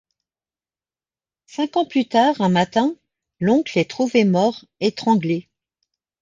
[1.45, 2.95] Cinq ans plus tard, un matin,
[3.39, 5.47] l'oncle est trouvé mort étranglé.